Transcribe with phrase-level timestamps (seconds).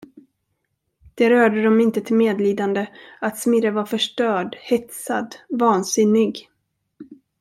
[1.15, 2.87] Det rörde dem inte till medlidande,
[3.19, 6.49] att Smirre var förstörd, hetsad, vansinnig.